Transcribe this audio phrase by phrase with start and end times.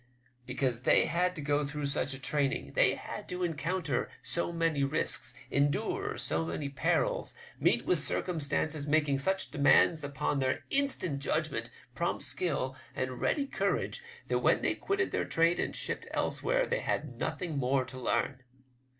[0.47, 4.83] Because they had to go through such a training, they had to encounter so many
[4.83, 11.69] risks, endure so many perils, meet with circumstances making such demands upon their instant judgment,
[11.93, 16.79] prompt skill, and ready courage, that when they quitted their trade and shipped elsewhere they
[16.79, 18.41] had nothing more to learn.